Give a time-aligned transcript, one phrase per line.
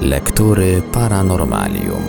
[0.00, 2.02] Lektury Paranormalium.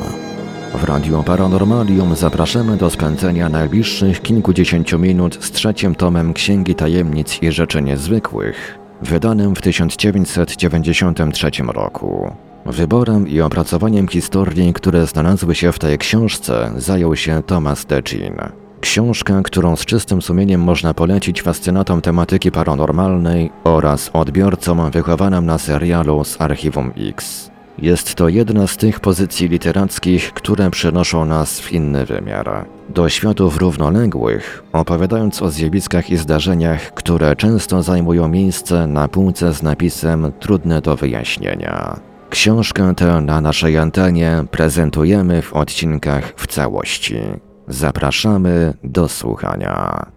[0.75, 7.51] W Radiu Paranormalium zapraszamy do spędzenia najbliższych kilkudziesięciu minut z trzecim tomem Księgi Tajemnic i
[7.51, 12.31] Rzeczy Niezwykłych, wydanym w 1993 roku.
[12.65, 18.35] Wyborem i opracowaniem historii, które znalazły się w tej książce, zajął się Thomas Decin.
[18.81, 26.23] Książka, którą z czystym sumieniem można polecić fascynatom tematyki paranormalnej oraz odbiorcom wychowanym na serialu
[26.23, 27.51] z Archiwum X.
[27.77, 32.65] Jest to jedna z tych pozycji literackich, które przenoszą nas w inny wymiar.
[32.89, 39.63] Do światów równoległych, opowiadając o zjawiskach i zdarzeniach, które często zajmują miejsce na półce z
[39.63, 41.99] napisem trudne do wyjaśnienia.
[42.29, 47.19] Książkę tę na naszej antenie prezentujemy w odcinkach w całości.
[47.67, 50.16] Zapraszamy do słuchania.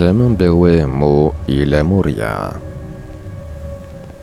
[0.00, 2.54] Czym były Mu i Lemuria?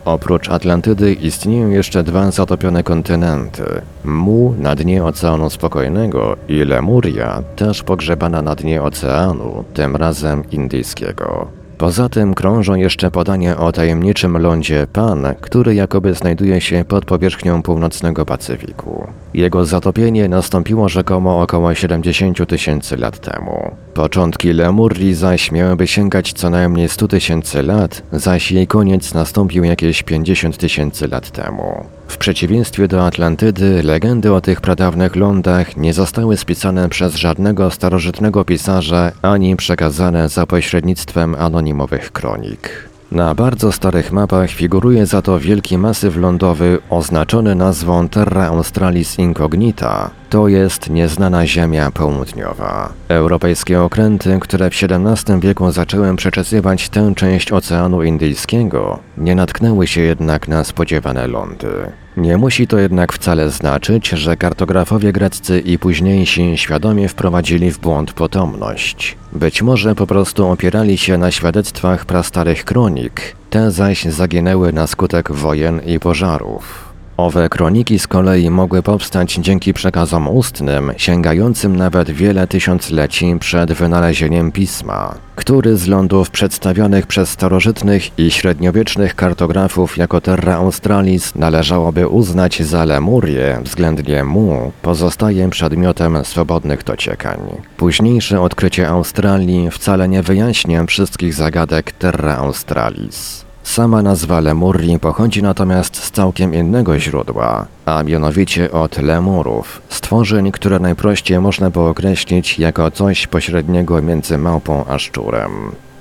[0.05, 3.63] Oprócz Atlantydy istnieją jeszcze dwa zatopione kontynenty.
[4.05, 11.47] Mu na dnie Oceanu Spokojnego i Lemuria też pogrzebana na dnie oceanu, tym razem indyjskiego.
[11.77, 17.61] Poza tym krążą jeszcze podania o tajemniczym lądzie Pan, który jakoby znajduje się pod powierzchnią
[17.61, 19.07] północnego Pacyfiku.
[19.37, 23.71] Jego zatopienie nastąpiło rzekomo około 70 tysięcy lat temu.
[23.93, 30.03] Początki Lemurii zaś miałyby sięgać co najmniej 100 tysięcy lat, zaś jej koniec nastąpił jakieś
[30.03, 31.85] 50 tysięcy lat temu.
[32.07, 38.45] W przeciwieństwie do Atlantydy, legendy o tych pradawnych lądach nie zostały spisane przez żadnego starożytnego
[38.45, 42.86] pisarza ani przekazane za pośrednictwem anonimowych kronik.
[43.11, 50.09] Na bardzo starych mapach figuruje za to wielki masyw lądowy oznaczony nazwą Terra Australis Incognita,
[50.29, 52.93] to jest nieznana Ziemia Południowa.
[53.07, 60.01] Europejskie okręty, które w XVII wieku zaczęły przeczesywać tę część Oceanu Indyjskiego, nie natknęły się
[60.01, 61.91] jednak na spodziewane lądy.
[62.17, 68.13] Nie musi to jednak wcale znaczyć, że kartografowie greccy i późniejsi świadomie wprowadzili w błąd
[68.13, 69.17] potomność.
[69.33, 75.31] Być może po prostu opierali się na świadectwach prastarych kronik, te zaś zaginęły na skutek
[75.31, 76.86] wojen i pożarów.
[77.17, 84.51] Owe kroniki z kolei mogły powstać dzięki przekazom ustnym, sięgającym nawet wiele tysiącleci przed wynalezieniem
[84.51, 92.61] pisma, który z lądów przedstawionych przez starożytnych i średniowiecznych kartografów jako Terra Australis należałoby uznać
[92.63, 97.39] za Lemurię względnie Mu, pozostaje przedmiotem swobodnych dociekań.
[97.77, 103.46] Późniejsze odkrycie Australii wcale nie wyjaśnia wszystkich zagadek Terra Australis.
[103.67, 110.79] Sama nazwa Lemurii pochodzi natomiast z całkiem innego źródła, a mianowicie od lemurów, stworzeń, które
[110.79, 115.51] najprościej można by określić jako coś pośredniego między małpą a szczurem.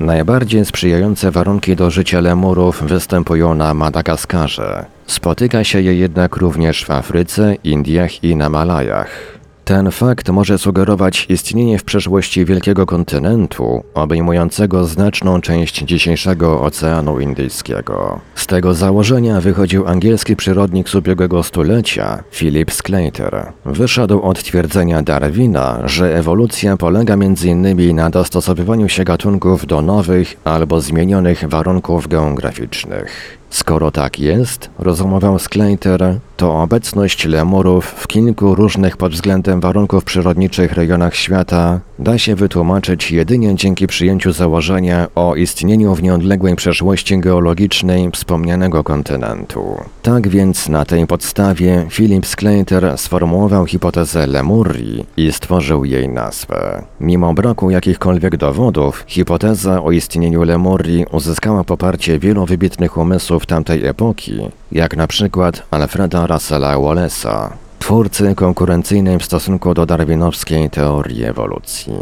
[0.00, 4.86] Najbardziej sprzyjające warunki do życia lemurów występują na Madagaskarze.
[5.06, 9.35] Spotyka się je jednak również w Afryce, Indiach i na Malajach.
[9.66, 18.20] Ten fakt może sugerować istnienie w przeszłości wielkiego kontynentu, obejmującego znaczną część dzisiejszego Oceanu Indyjskiego.
[18.34, 23.52] Z tego założenia wychodził angielski przyrodnik z ubiegłego stulecia, Philip Sclater.
[23.64, 27.96] Wyszedł od twierdzenia Darwina, że ewolucja polega m.in.
[27.96, 33.38] na dostosowywaniu się gatunków do nowych albo zmienionych warunków geograficznych.
[33.50, 40.72] Skoro tak jest, rozumował Skleiter, to obecność lemurów w kilku różnych pod względem warunków przyrodniczych
[40.72, 48.10] rejonach świata da się wytłumaczyć jedynie dzięki przyjęciu założenia o istnieniu w nieodległej przeszłości geologicznej
[48.10, 49.76] wspomnianego kontynentu.
[50.02, 56.82] Tak więc na tej podstawie Philip Skleiter sformułował hipotezę Lemurii i stworzył jej nazwę.
[57.00, 64.40] Mimo braku jakichkolwiek dowodów, hipoteza o istnieniu Lemurii uzyskała poparcie wielu wybitnych umysłów tamtej epoki,
[64.72, 67.48] jak na przykład Alfreda Russella Wallace'a,
[67.86, 71.92] twórcy konkurencyjnej w stosunku do darwinowskiej teorii ewolucji.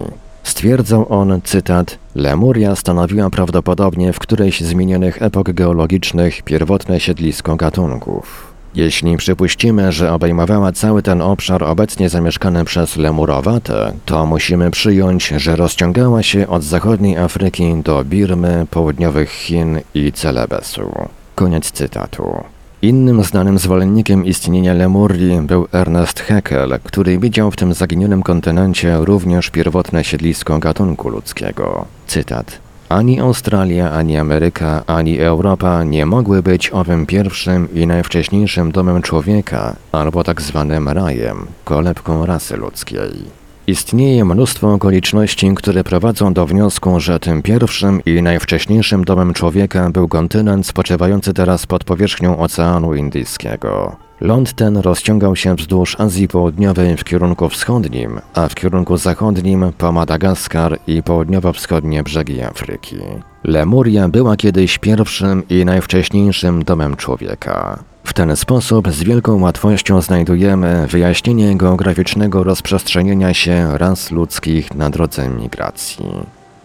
[0.43, 8.53] Stwierdzał on, cytat, Lemuria stanowiła prawdopodobnie w którejś z minionych epok geologicznych pierwotne siedlisko gatunków.
[8.75, 15.57] Jeśli przypuścimy, że obejmowała cały ten obszar obecnie zamieszkany przez Lemurowate, to musimy przyjąć, że
[15.57, 20.93] rozciągała się od zachodniej Afryki do Birmy, południowych Chin i Celebesu.
[21.35, 22.54] Koniec cytatu.
[22.85, 29.51] Innym znanym zwolennikiem istnienia Lemurii był Ernest Haeckel, który widział w tym zaginionym kontynencie również
[29.51, 31.87] pierwotne siedlisko gatunku ludzkiego.
[32.07, 32.59] Cytat.
[32.89, 39.77] Ani Australia, ani Ameryka, ani Europa nie mogły być owym pierwszym i najwcześniejszym domem człowieka,
[39.93, 43.44] albo tak zwanym rajem, kolebką rasy ludzkiej.
[43.67, 50.09] Istnieje mnóstwo okoliczności, które prowadzą do wniosku, że tym pierwszym i najwcześniejszym domem człowieka był
[50.09, 53.97] kontynent spoczywający teraz pod powierzchnią Oceanu Indyjskiego.
[54.21, 59.93] Ląd ten rozciągał się wzdłuż Azji Południowej w kierunku wschodnim, a w kierunku zachodnim po
[59.93, 62.97] Madagaskar i południowo-wschodnie brzegi Afryki.
[63.45, 67.79] Lemuria była kiedyś pierwszym i najwcześniejszym domem człowieka.
[68.05, 75.29] W ten sposób z wielką łatwością znajdujemy wyjaśnienie geograficznego rozprzestrzenienia się ras ludzkich na drodze
[75.29, 76.07] migracji.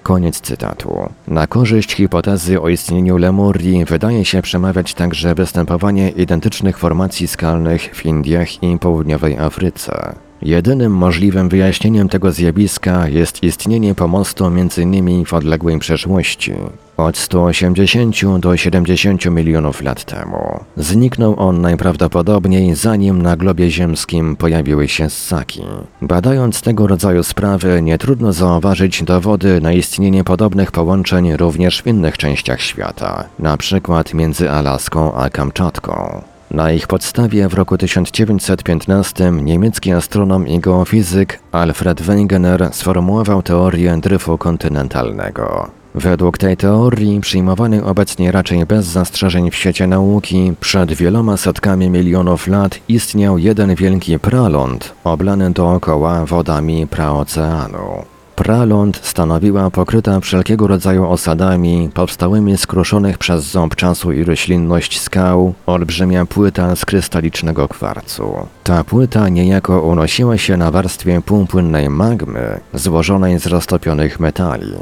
[0.04, 1.10] Koniec cytatu.
[1.28, 8.06] Na korzyść hipotezy o istnieniu Lemurii wydaje się przemawiać także występowanie identycznych formacji skalnych w
[8.06, 10.16] Indiach i południowej Afryce.
[10.42, 16.54] Jedynym możliwym wyjaśnieniem tego zjawiska jest istnienie pomostu między nimi w odległej przeszłości,
[16.98, 20.60] od 180 do 70 milionów lat temu.
[20.78, 25.64] Zniknął on najprawdopodobniej zanim na globie ziemskim pojawiły się ssaki.
[26.02, 32.18] Badając tego rodzaju sprawy, nie trudno zauważyć dowody na istnienie podobnych połączeń również w innych
[32.18, 36.22] częściach świata, na przykład między Alaską a Kamczatką.
[36.52, 44.38] Na ich podstawie w roku 1915 niemiecki astronom i geofizyk Alfred Wegener sformułował teorię dryfu
[44.38, 45.70] kontynentalnego.
[45.96, 52.48] Według tej teorii, przyjmowanej obecnie raczej bez zastrzeżeń w świecie nauki, przed wieloma setkami milionów
[52.48, 58.06] lat istniał jeden wielki praląd, oblany dookoła wodami praoceanu.
[58.40, 65.54] Praląd stanowiła pokryta wszelkiego rodzaju osadami, powstałymi z kruszonych przez ząb czasu i roślinność skał,
[65.66, 68.48] olbrzymia płyta z krystalicznego kwarcu.
[68.64, 74.74] Ta płyta niejako unosiła się na warstwie półpłynnej magmy, złożonej z roztopionych metali.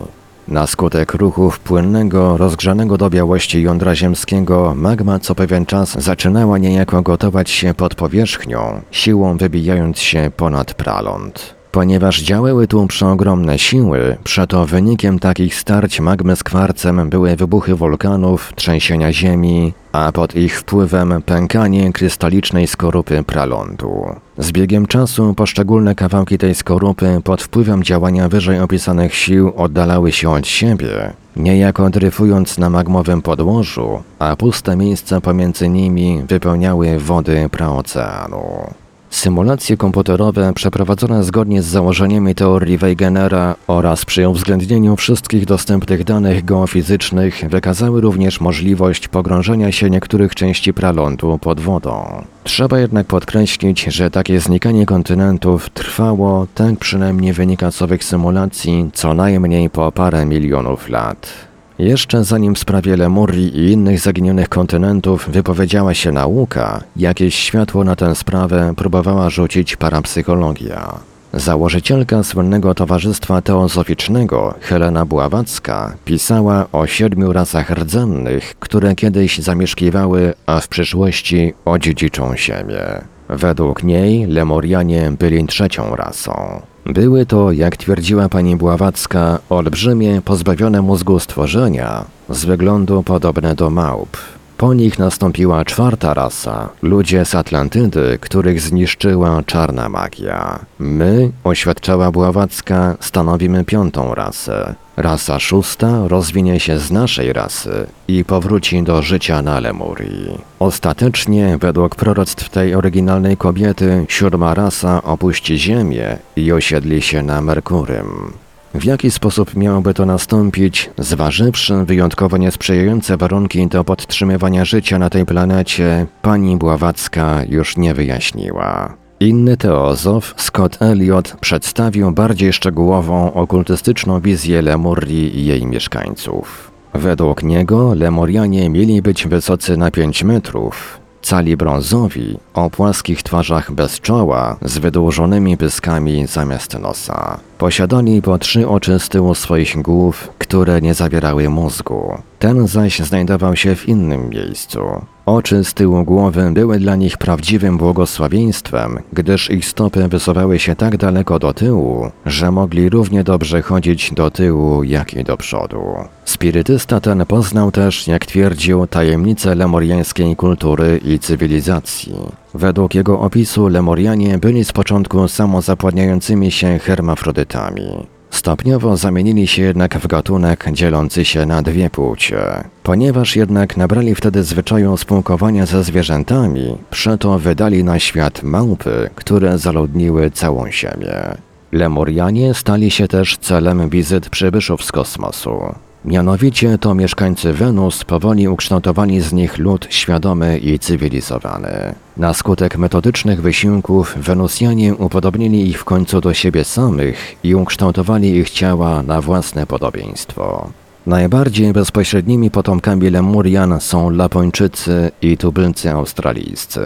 [0.47, 7.01] Na skutek ruchów płynnego, rozgrzanego do białości jądra ziemskiego, magma co pewien czas zaczynała niejako
[7.01, 11.56] gotować się pod powierzchnią, siłą wybijając się ponad praląd.
[11.77, 18.53] Ponieważ działały tu przeogromne siły, przeto wynikiem takich starć magmy z kwarcem były wybuchy wulkanów,
[18.55, 24.05] trzęsienia ziemi, a pod ich wpływem pękanie krystalicznej skorupy pralądu.
[24.37, 30.29] Z biegiem czasu poszczególne kawałki tej skorupy pod wpływem działania wyżej opisanych sił oddalały się
[30.29, 38.73] od siebie, niejako dryfując na magmowym podłożu, a puste miejsca pomiędzy nimi wypełniały wody praoceanu.
[39.17, 47.43] Symulacje komputerowe przeprowadzone zgodnie z założeniami teorii Wegenera oraz przy uwzględnieniu wszystkich dostępnych danych geofizycznych
[47.49, 52.23] wykazały również możliwość pogrążenia się niektórych części pralądu pod wodą.
[52.43, 59.13] Trzeba jednak podkreślić, że takie znikanie kontynentów trwało, tak przynajmniej wynika z owych symulacji, co
[59.13, 61.46] najmniej po parę milionów lat.
[61.79, 67.95] Jeszcze zanim w sprawie Lemurii i innych zaginionych kontynentów wypowiedziała się nauka, jakieś światło na
[67.95, 70.99] tę sprawę próbowała rzucić parapsychologia.
[71.33, 80.59] Założycielka słynnego Towarzystwa Teozoficznego, Helena Bławacka, pisała o siedmiu rasach rdzennych, które kiedyś zamieszkiwały, a
[80.59, 83.01] w przyszłości odziedziczą ziemię.
[83.29, 86.61] Według niej Lemurianie byli trzecią rasą.
[86.87, 94.17] Były to, jak twierdziła pani Bławacka, olbrzymie, pozbawione mózgu stworzenia, z wyglądu podobne do małp.
[94.57, 100.59] Po nich nastąpiła czwarta rasa, ludzie z Atlantydy, których zniszczyła czarna magia.
[100.79, 104.75] My, oświadczała Bławacka, stanowimy piątą rasę.
[104.97, 110.37] Rasa szósta rozwinie się z naszej rasy i powróci do życia na Lemurii.
[110.59, 118.33] Ostatecznie, według proroctw tej oryginalnej kobiety, siódma rasa opuści Ziemię i osiedli się na Merkurym.
[118.77, 125.25] W jaki sposób miałoby to nastąpić, zważywszy wyjątkowo niesprzyjające warunki do podtrzymywania życia na tej
[125.25, 128.93] planecie, pani Bławacka już nie wyjaśniła.
[129.19, 136.71] Inny teozof, Scott Elliot, przedstawił bardziej szczegółową okultystyczną wizję Lemurii i jej mieszkańców.
[136.93, 144.01] Według niego Lemurianie mieli być wysocy na 5 metrów, cali brązowi, o płaskich twarzach bez
[144.01, 147.39] czoła, z wydłużonymi pyskami zamiast nosa.
[147.57, 152.17] Posiadali po trzy oczy z tyłu swoich głów, które nie zawierały mózgu.
[152.39, 154.79] Ten zaś znajdował się w innym miejscu.
[155.25, 160.97] Oczy z tyłu głowy były dla nich prawdziwym błogosławieństwem, gdyż ich stopy wysuwały się tak
[160.97, 165.81] daleko do tyłu, że mogli równie dobrze chodzić do tyłu, jak i do przodu.
[166.25, 172.13] Spirytysta ten poznał też, jak twierdził, tajemnice lemuriańskiej kultury i cywilizacji.
[172.53, 178.07] Według jego opisu Lemurianie byli z początku samozapładniającymi się hermafrodytami.
[178.37, 182.37] Stopniowo zamienili się jednak w gatunek dzielący się na dwie płcie.
[182.83, 190.31] Ponieważ jednak nabrali wtedy zwyczaju spółkowania ze zwierzętami, przeto wydali na świat małpy, które zaludniły
[190.31, 191.37] całą Ziemię.
[191.71, 195.59] Lemurianie stali się też celem wizyt przybyszów z kosmosu.
[196.05, 201.95] Mianowicie to mieszkańcy Wenus powoli ukształtowali z nich lud świadomy i cywilizowany.
[202.17, 208.49] Na skutek metodycznych wysiłków Wenusjanie upodobnili ich w końcu do siebie samych i ukształtowali ich
[208.49, 210.69] ciała na własne podobieństwo.
[211.07, 216.81] Najbardziej bezpośrednimi potomkami Lemurian są Lapończycy i tubylcy australijscy.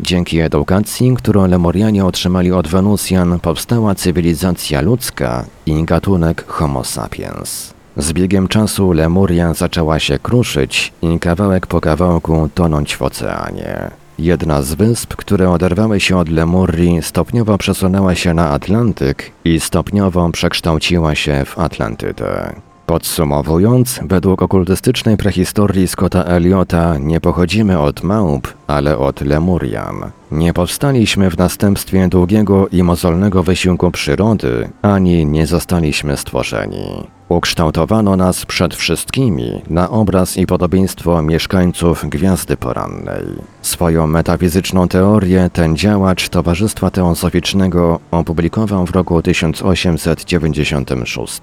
[0.00, 7.74] Dzięki edukacji, którą Lemurianie otrzymali od Wenusjan, powstała cywilizacja ludzka i gatunek Homo sapiens.
[7.96, 13.90] Z biegiem czasu Lemuria zaczęła się kruszyć i kawałek po kawałku tonąć w oceanie.
[14.18, 20.30] Jedna z wysp, które oderwały się od Lemurii, stopniowo przesunęła się na Atlantyk i stopniowo
[20.30, 22.54] przekształciła się w Atlantydę.
[22.86, 30.10] Podsumowując, według okultystycznej prehistorii Scotta Eliota nie pochodzimy od małp, ale od Lemurian.
[30.30, 37.06] Nie powstaliśmy w następstwie długiego i mozolnego wysiłku przyrody, ani nie zostaliśmy stworzeni.
[37.28, 43.24] Ukształtowano nas przed wszystkimi na obraz i podobieństwo mieszkańców Gwiazdy Porannej.
[43.62, 51.40] Swoją metafizyczną teorię ten działacz Towarzystwa Teozoficznego opublikował w roku 1896.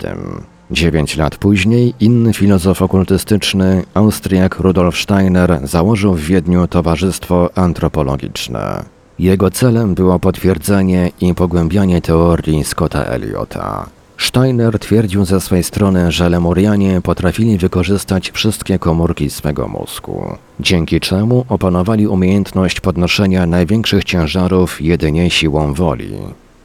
[0.71, 8.83] Dziewięć lat później inny filozof okultystyczny, Austriak Rudolf Steiner, założył w Wiedniu Towarzystwo Antropologiczne.
[9.19, 13.85] Jego celem było potwierdzenie i pogłębianie teorii Scotta Eliota.
[14.17, 21.45] Steiner twierdził ze swej strony, że Lemurianie potrafili wykorzystać wszystkie komórki swego mózgu, dzięki czemu
[21.49, 26.17] opanowali umiejętność podnoszenia największych ciężarów jedynie siłą woli.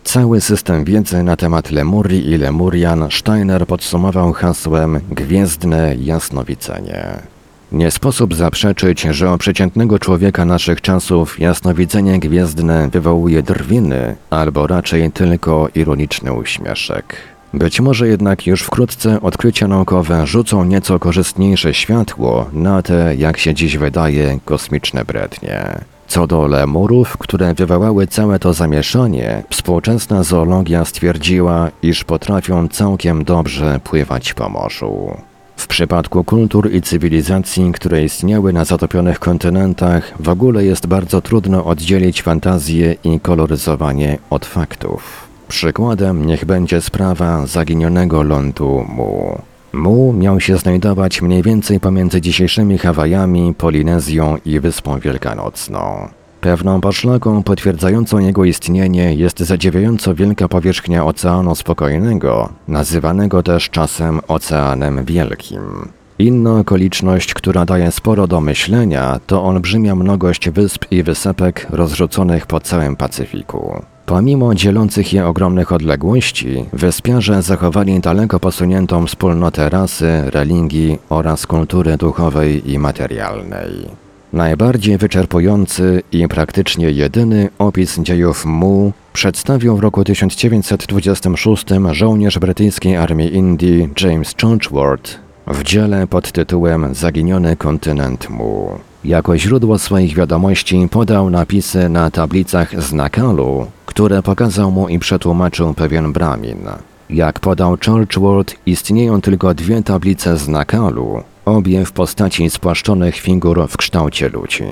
[0.04, 7.04] Cały system wiedzy na temat Lemurii i Lemurian Steiner podsumował hasłem Gwiezdne jasnowidzenie.
[7.73, 15.12] Nie sposób zaprzeczyć, że u przeciętnego człowieka naszych czasów jasnowidzenie gwiezdne wywołuje drwiny, albo raczej
[15.12, 17.16] tylko ironiczny uśmieszek.
[17.54, 23.54] Być może jednak już wkrótce odkrycia naukowe rzucą nieco korzystniejsze światło na te, jak się
[23.54, 25.84] dziś wydaje, kosmiczne brednie.
[26.14, 33.80] Co do lemurów, które wywołały całe to zamieszanie, współczesna zoologia stwierdziła, iż potrafią całkiem dobrze
[33.85, 35.16] pływać po morzu.
[35.56, 41.64] W przypadku kultur i cywilizacji, które istniały na zatopionych kontynentach, w ogóle jest bardzo trudno
[41.64, 45.28] oddzielić fantazję i koloryzowanie od faktów.
[45.49, 49.38] Przykładem niech będzie sprawa zaginionego lądu Mu.
[49.74, 56.08] Mu miał się znajdować mniej więcej pomiędzy dzisiejszymi Hawajami, Polinezją i Wyspą Wielkanocną.
[56.40, 65.04] Pewną poszlaką potwierdzającą jego istnienie jest zadziwiająco wielka powierzchnia Oceanu Spokojnego, nazywanego też czasem Oceanem
[65.04, 65.88] Wielkim.
[66.18, 72.60] Inna okoliczność, która daje sporo do myślenia, to olbrzymia mnogość wysp i wysepek rozrzuconych po
[72.60, 73.82] całym Pacyfiku.
[74.06, 82.70] Pomimo dzielących je ogromnych odległości, wyspiarze zachowali daleko posuniętą wspólnotę rasy, religii oraz kultury duchowej
[82.73, 83.70] i materialnej.
[84.32, 93.34] Najbardziej wyczerpujący i praktycznie jedyny opis dziejów Mu przedstawił w roku 1926 żołnierz brytyjskiej armii
[93.34, 98.78] Indii James Churchward w dziele pod tytułem Zaginiony kontynent Mu.
[99.04, 105.75] Jako źródło swoich wiadomości podał napisy na tablicach z Nakalu, które pokazał mu i przetłumaczył
[105.75, 106.58] pewien Brahmin.
[107.11, 113.76] Jak podał Churchward, istnieją tylko dwie tablice z Nakalu, obie w postaci spłaszczonych figur w
[113.76, 114.64] kształcie ludzi.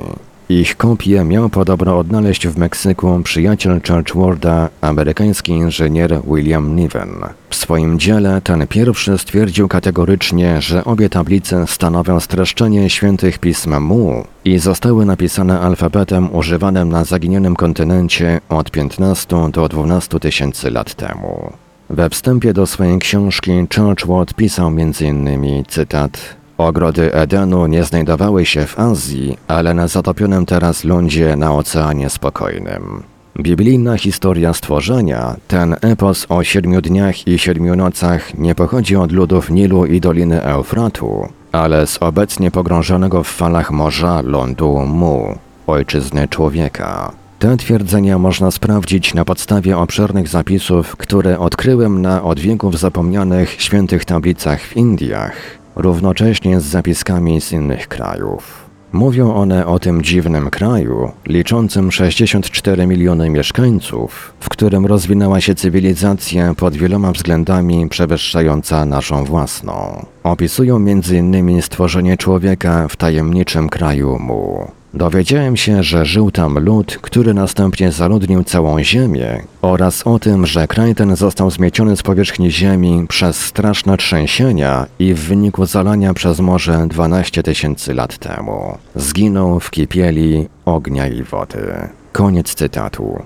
[0.48, 7.14] Ich kopię miał podobno odnaleźć w Meksyku przyjaciel Churchwarda, amerykański inżynier William Niven.
[7.50, 14.24] W swoim dziele ten pierwszy stwierdził kategorycznie, że obie tablice stanowią streszczenie świętych pism Mu
[14.44, 21.52] i zostały napisane alfabetem używanym na zaginionym kontynencie od 15 do 12 tysięcy lat temu.
[21.90, 25.64] We wstępie do swojej książki Churchward pisał m.in.
[25.68, 32.10] cytat Ogrody Edenu nie znajdowały się w Azji, ale na zatopionym teraz lądzie na Oceanie
[32.10, 33.02] Spokojnym.
[33.40, 39.50] Biblijna historia stworzenia, ten epos o siedmiu dniach i siedmiu nocach nie pochodzi od ludów
[39.50, 47.12] Nilu i Doliny Eufratu, ale z obecnie pogrążonego w falach morza lądu Mu, ojczyzny człowieka.
[47.38, 54.04] Te twierdzenia można sprawdzić na podstawie obszernych zapisów, które odkryłem na od wieków zapomnianych świętych
[54.04, 58.72] tablicach w Indiach, równocześnie z zapiskami z innych krajów.
[58.92, 66.54] Mówią one o tym dziwnym kraju, liczącym 64 miliony mieszkańców, w którym rozwinęła się cywilizacja
[66.54, 70.06] pod wieloma względami przewyższająca naszą własną.
[70.22, 71.62] Opisują m.in.
[71.62, 74.81] stworzenie człowieka w tajemniczym kraju Mu.
[74.94, 80.66] Dowiedziałem się, że żył tam lud, który następnie zaludnił całą ziemię oraz o tym, że
[80.66, 86.40] kraj ten został zmieciony z powierzchni ziemi przez straszne trzęsienia i w wyniku zalania przez
[86.40, 88.78] morze 12 tysięcy lat temu.
[88.96, 91.88] Zginął w kipieli ognia i wody.
[92.12, 93.22] Koniec cytatu.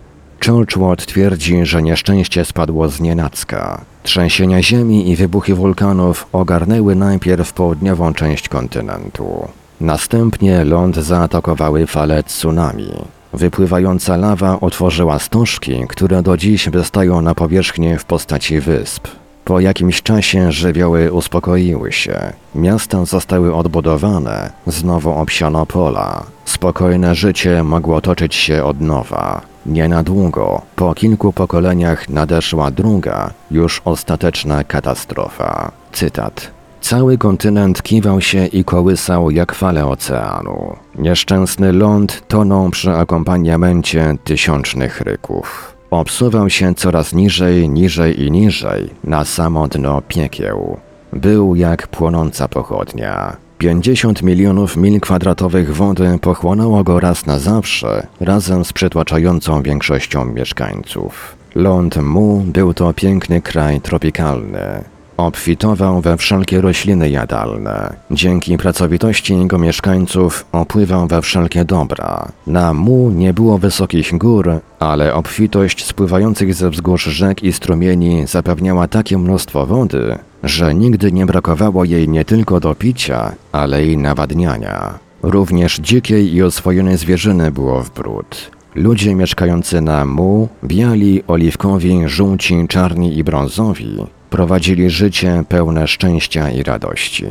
[0.47, 3.85] Churchward twierdzi, że nieszczęście spadło z nienacka.
[4.03, 9.49] Trzęsienia ziemi i wybuchy wulkanów ogarnęły najpierw południową część kontynentu.
[9.81, 12.93] Następnie ląd zaatakowały fale tsunami.
[13.33, 19.09] Wypływająca lawa otworzyła stożki, które do dziś wystają na powierzchnię w postaci wysp.
[19.45, 22.33] Po jakimś czasie żywioły uspokoiły się.
[22.55, 26.25] Miasta zostały odbudowane, znowu obsiano pola.
[26.45, 29.41] Spokojne życie mogło toczyć się od nowa.
[29.67, 35.73] Nie na długo, po kilku pokoleniach nadeszła druga, już ostateczna katastrofa.
[35.93, 36.56] Cytat.
[36.87, 40.77] Cały kontynent kiwał się i kołysał jak fale oceanu.
[40.99, 45.75] Nieszczęsny ląd tonął przy akompaniamencie tysiącznych ryków.
[45.91, 50.77] Obsuwał się coraz niżej, niżej i niżej, na samo dno piekieł.
[51.13, 53.37] Był jak płonąca pochodnia.
[53.59, 61.37] 50 milionów mil kwadratowych wody pochłonęło go raz na zawsze, razem z przytłaczającą większością mieszkańców.
[61.55, 64.96] Ląd Mu był to piękny kraj tropikalny.
[65.17, 67.97] Obfitował we wszelkie rośliny jadalne.
[68.11, 72.29] Dzięki pracowitości jego mieszkańców opływał we wszelkie dobra.
[72.47, 78.89] Na mu nie było wysokich gór, ale obfitość spływających ze wzgórz rzek i strumieni zapewniała
[78.89, 84.99] takie mnóstwo wody, że nigdy nie brakowało jej nie tylko do picia, ale i nawadniania.
[85.23, 88.51] Również dzikiej i oswojonej zwierzyny było w bród.
[88.75, 96.63] Ludzie mieszkający na Mu, biali, oliwkowi, żółci, czarni i brązowi, prowadzili życie pełne szczęścia i
[96.63, 97.27] radości.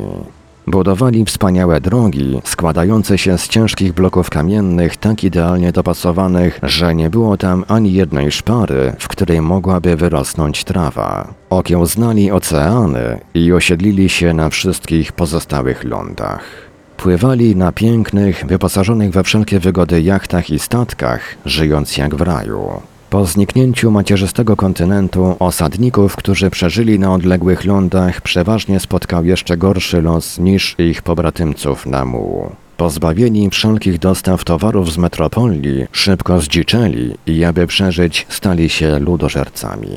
[0.66, 7.36] Budowali wspaniałe drogi, składające się z ciężkich bloków kamiennych, tak idealnie dopasowanych, że nie było
[7.36, 11.34] tam ani jednej szpary, w której mogłaby wyrosnąć trawa.
[11.50, 16.42] Okiełznali oceany i osiedlili się na wszystkich pozostałych lądach.
[16.96, 22.80] Pływali na pięknych, wyposażonych we wszelkie wygody jachtach i statkach, żyjąc jak w raju.
[23.10, 30.38] Po zniknięciu macierzystego kontynentu osadników, którzy przeżyli na odległych lądach, przeważnie spotkał jeszcze gorszy los
[30.38, 32.50] niż ich pobratymców na Mu.
[32.76, 39.88] Pozbawieni wszelkich dostaw towarów z metropolii, szybko zdziczeli i aby przeżyć, stali się ludożercami.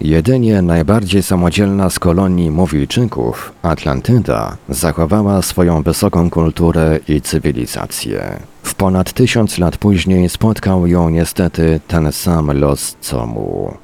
[0.00, 8.38] Jedynie najbardziej samodzielna z kolonii Mówijczyków, Atlantyda, zachowała swoją wysoką kulturę i cywilizację.
[8.64, 13.74] W ponad tysiąc lat później spotkał ją niestety ten sam los co mu.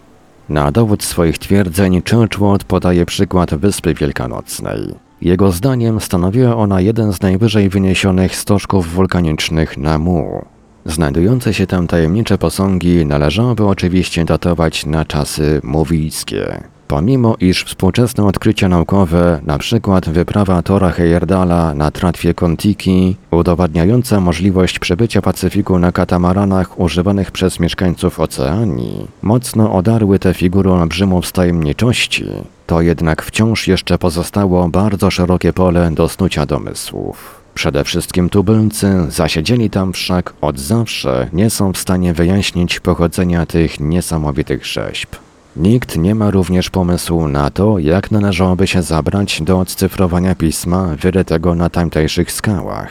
[0.49, 4.95] Na dowód swoich twierdzeń Churchward podaje przykład Wyspy Wielkanocnej.
[5.23, 10.45] Jego zdaniem stanowiła ona jeden z najwyżej wyniesionych stożków wulkanicznych na Mu.
[10.85, 16.63] Znajdujące się tam tajemnicze posągi należałoby oczywiście datować na czasy mówijskie.
[16.91, 20.01] Pomimo iż współczesne odkrycia naukowe, np.
[20.07, 28.21] wyprawa Tora Heyerdala na tratwie Kontiki, udowadniająca możliwość przebycia Pacyfiku na katamaranach używanych przez mieszkańców
[28.21, 32.25] Oceanii, mocno odarły tę figurę olbrzymów tajemniczości,
[32.67, 37.41] to jednak wciąż jeszcze pozostało bardzo szerokie pole do snucia domysłów.
[37.55, 43.81] Przede wszystkim tubylcy zasiedzieli tam wszak od zawsze nie są w stanie wyjaśnić pochodzenia tych
[43.81, 45.09] niesamowitych rzeźb.
[45.57, 51.55] Nikt nie ma również pomysłu na to, jak należałoby się zabrać do odcyfrowania pisma wyrytego
[51.55, 52.91] na tamtejszych skałach.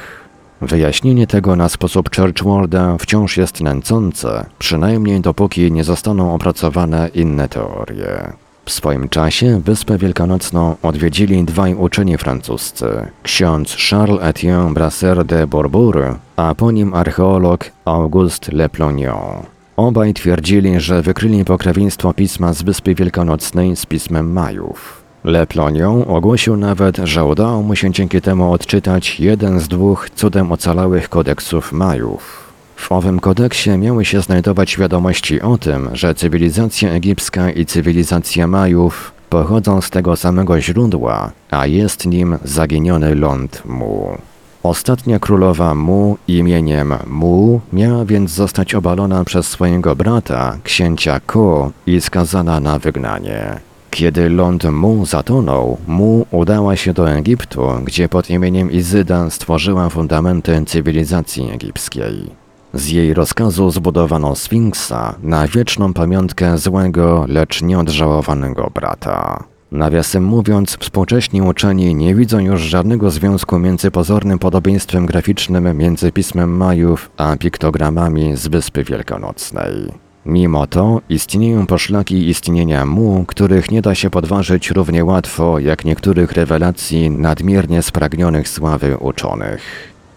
[0.62, 8.34] Wyjaśnienie tego na sposób Churchwarda wciąż jest nęcące, przynajmniej dopóki nie zostaną opracowane inne teorie.
[8.66, 12.86] W swoim czasie Wyspę Wielkanocną odwiedzili dwaj uczeni francuscy,
[13.24, 19.59] ksiądz Charles Etienne Brasser de Bourbourg, a po nim archeolog Auguste Le Plognon.
[19.80, 25.04] Obaj twierdzili, że wykryli pokrewieństwo pisma z Wyspy Wielkanocnej z pismem Majów.
[25.24, 30.52] Le Plognon ogłosił nawet, że udało mu się dzięki temu odczytać jeden z dwóch cudem
[30.52, 32.52] ocalałych kodeksów Majów.
[32.76, 39.12] W owym kodeksie miały się znajdować wiadomości o tym, że cywilizacja egipska i cywilizacja Majów
[39.30, 44.18] pochodzą z tego samego źródła, a jest nim zaginiony ląd Mu.
[44.64, 52.02] Ostatnia królowa Mu imieniem Mu miała więc zostać obalona przez swojego brata, księcia Ko i
[52.02, 53.60] skazana na wygnanie.
[53.92, 60.64] Kiedy ląd Mu zatonął, Mu udała się do Egiptu, gdzie pod imieniem Izyda stworzyła fundamenty
[60.66, 62.32] cywilizacji egipskiej.
[62.74, 69.44] Z jej rozkazu zbudowano Sfinksa na wieczną pamiątkę złego, lecz nieodżałowanego brata.
[69.72, 76.58] Nawiasem mówiąc, współcześni uczeni nie widzą już żadnego związku między pozornym podobieństwem graficznym między pismem
[76.58, 79.92] Majów a piktogramami z Wyspy Wielkanocnej.
[80.26, 86.32] Mimo to istnieją poszlaki istnienia mu, których nie da się podważyć równie łatwo jak niektórych
[86.32, 89.62] rewelacji nadmiernie spragnionych sławy uczonych.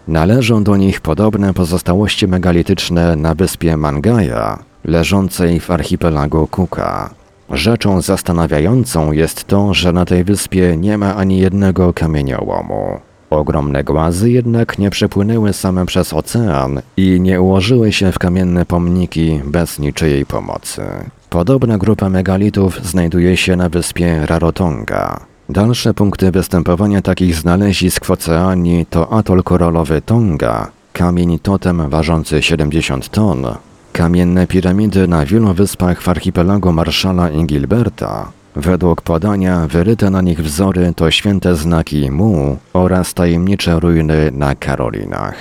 [0.07, 7.22] Należą do nich podobne pozostałości megalityczne na wyspie Mangaja, leżącej w archipelagu Kuka.
[7.53, 12.99] Rzeczą zastanawiającą jest to, że na tej wyspie nie ma ani jednego kamieniołomu.
[13.29, 19.41] Ogromne głazy jednak nie przepłynęły same przez ocean i nie ułożyły się w kamienne pomniki
[19.45, 20.81] bez niczyjej pomocy.
[21.29, 25.19] Podobna grupa megalitów znajduje się na wyspie Rarotonga.
[25.49, 33.09] Dalsze punkty występowania takich znalezisk w oceanii to atol koralowy Tonga, kamień totem ważący 70
[33.09, 33.45] ton,
[33.93, 40.39] kamienne piramidy na wielu wyspach w archipelagu Marszala i Gilberta, Według podania wyryte na nich
[40.39, 45.35] wzory to święte znaki Mu oraz tajemnicze ruiny na Karolinach.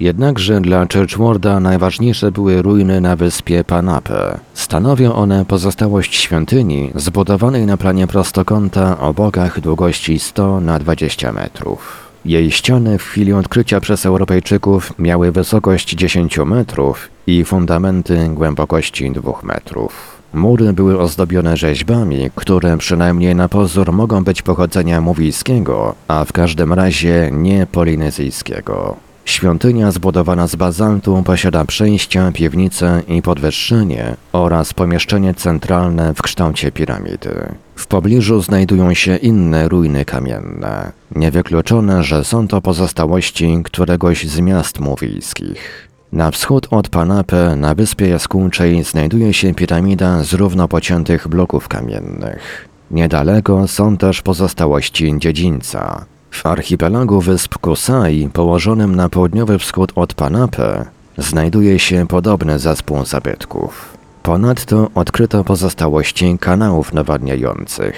[0.00, 4.38] Jednakże dla Churchwarda najważniejsze były ruiny na wyspie Panape.
[4.54, 12.03] Stanowią one pozostałość świątyni zbudowanej na planie prostokąta o bokach długości 100 na 20 metrów.
[12.24, 19.32] Jej ściany w chwili odkrycia przez Europejczyków miały wysokość 10 metrów i fundamenty głębokości 2
[19.42, 20.20] metrów.
[20.34, 26.72] Mury były ozdobione rzeźbami, które przynajmniej na pozór mogą być pochodzenia mówijskiego, a w każdym
[26.72, 28.96] razie nie polinezyjskiego.
[29.24, 37.54] Świątynia zbudowana z bazaltu posiada przejścia, piwnice i podwyższenie oraz pomieszczenie centralne w kształcie piramidy.
[37.76, 40.92] W pobliżu znajdują się inne ruiny kamienne.
[41.16, 45.88] Niewykluczone, że są to pozostałości któregoś z miast mówijskich.
[46.12, 52.68] Na wschód od Panape, na wyspie jaskółczej, znajduje się piramida z równo pociętych bloków kamiennych.
[52.90, 56.04] Niedaleko są też pozostałości dziedzińca.
[56.34, 60.84] W archipelagu wysp Kusai, położonym na południowy wschód od Panape,
[61.18, 63.96] znajduje się podobny zespół zabytków.
[64.22, 67.94] Ponadto odkryto pozostałości kanałów nawadniających.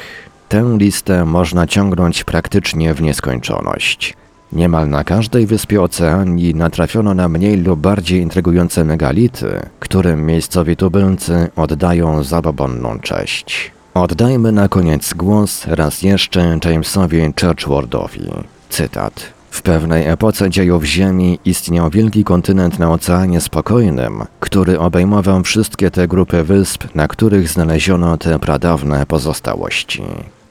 [0.49, 4.14] Tę listę można ciągnąć praktycznie w nieskończoność.
[4.53, 11.49] Niemal na każdej wyspie Oceanii natrafiono na mniej lub bardziej intrygujące megality, którym miejscowi tubylcy
[11.57, 13.76] oddają zabobonną cześć.
[13.96, 18.30] Oddajmy na koniec głos raz jeszcze Jamesowi Churchwardowi.
[18.68, 19.12] Cytat.
[19.50, 26.09] W pewnej epoce dziejów Ziemi istniał wielki kontynent na Oceanie Spokojnym, który obejmował wszystkie te
[26.09, 30.02] grupy wysp, na których znaleziono te pradawne pozostałości.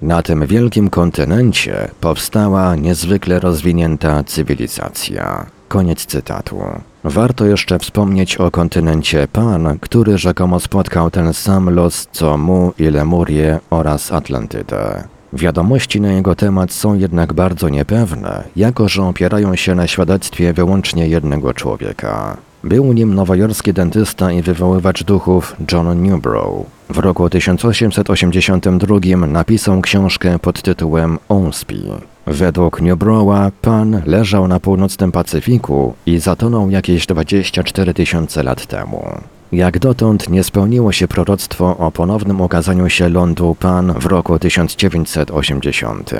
[0.01, 5.45] Na tym wielkim kontynencie powstała niezwykle rozwinięta cywilizacja.
[5.67, 6.59] Koniec cytatu.
[7.03, 12.83] Warto jeszcze wspomnieć o kontynencie Pan, który rzekomo spotkał ten sam los co Mu i
[12.83, 15.03] Lemurie oraz Atlantydę.
[15.33, 21.07] Wiadomości na jego temat są jednak bardzo niepewne, jako że opierają się na świadectwie wyłącznie
[21.07, 22.37] jednego człowieka.
[22.63, 26.65] Był nim nowojorski dentysta i wywoływacz duchów John Newbrough.
[26.89, 31.81] W roku 1882 napisał książkę pod tytułem Onspi.
[32.27, 39.05] Według Newbrowa pan leżał na północnym Pacyfiku i zatonął jakieś 24 tysiące lat temu.
[39.51, 46.11] Jak dotąd nie spełniło się proroctwo o ponownym okazaniu się lądu Pan w roku 1980.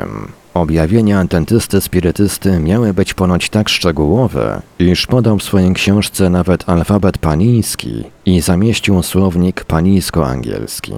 [0.53, 7.17] Objawienia dentysty spirytysty miały być ponoć tak szczegółowe, iż podał w swojej książce nawet alfabet
[7.17, 10.93] paniński i zamieścił słownik panijsko-angielski.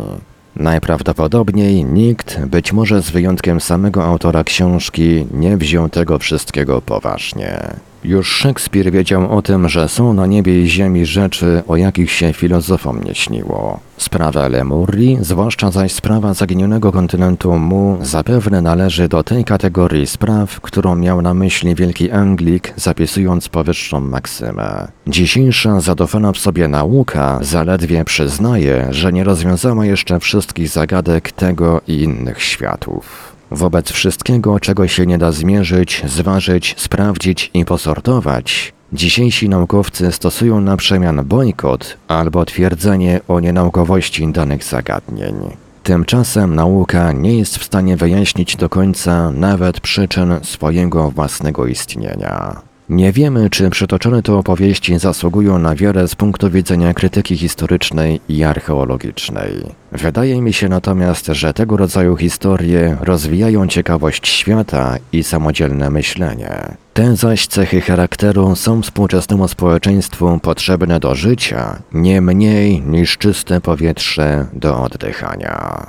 [0.59, 7.75] Najprawdopodobniej nikt, być może z wyjątkiem samego autora książki, nie wziął tego wszystkiego poważnie.
[8.07, 12.33] Już Szekspir wiedział o tym, że są na niebie i ziemi rzeczy, o jakich się
[12.33, 13.79] filozofom nie śniło.
[13.97, 20.95] Sprawa Lemurii, zwłaszcza zaś sprawa zaginionego kontynentu Mu, zapewne należy do tej kategorii spraw, którą
[20.95, 24.87] miał na myśli wielki Anglik, zapisując powyższą maksymę.
[25.07, 32.03] Dzisiejsza zadofana w sobie nauka zaledwie przyznaje, że nie rozwiązała jeszcze wszystkich zagadek tego i
[32.03, 33.36] innych światów.
[33.51, 40.77] Wobec wszystkiego, czego się nie da zmierzyć, zważyć, sprawdzić i posortować, dzisiejsi naukowcy stosują na
[40.77, 45.35] przemian bojkot albo twierdzenie o nienaukowości danych zagadnień.
[45.83, 52.61] Tymczasem nauka nie jest w stanie wyjaśnić do końca nawet przyczyn swojego własnego istnienia.
[52.89, 58.43] Nie wiemy, czy przytoczone tu opowieści zasługują na wiarę z punktu widzenia krytyki historycznej i
[58.43, 59.63] archeologicznej.
[59.91, 66.77] Wydaje mi się natomiast, że tego rodzaju historie rozwijają ciekawość świata i samodzielne myślenie.
[66.93, 74.45] Te zaś cechy charakteru są współczesnemu społeczeństwu potrzebne do życia, nie mniej niż czyste powietrze
[74.53, 75.87] do oddychania.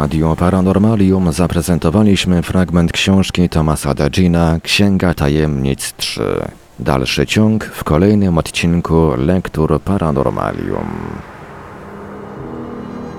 [0.00, 6.22] Radio Paranormalium zaprezentowaliśmy fragment książki Tomasa Dagina Księga Tajemnic 3.
[6.78, 10.88] Dalszy ciąg w kolejnym odcinku Lektur Paranormalium.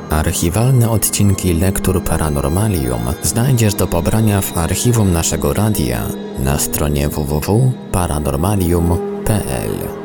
[0.09, 6.01] Archiwalne odcinki Lektur Paranormalium znajdziesz do pobrania w archiwum naszego radia
[6.39, 10.00] na stronie www.paranormalium.pl.